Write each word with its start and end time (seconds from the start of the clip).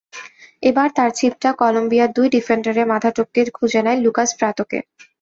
এবার 0.63 0.87
তাঁর 0.95 1.09
চিপটা 1.17 1.49
কলম্বিয়ার 1.61 2.09
দুই 2.17 2.27
ডিফেন্ডারের 2.35 2.89
মাথা 2.93 3.09
টপকে 3.15 3.41
খুঁজে 3.57 3.81
নেয় 3.85 3.99
লুকাস 4.03 4.29
প্রাত্তোকে। 4.39 4.79